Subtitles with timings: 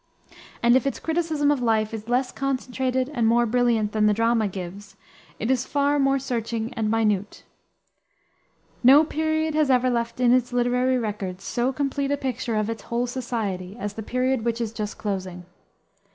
[0.63, 4.95] And, if its criticism of life is less concentrated and brilliant than the drama gives,
[5.37, 7.43] it is far more searching and minute.
[8.83, 12.81] No period has ever left in its literary records so complete a picture of its
[12.81, 15.45] whole society as the period which is just closing.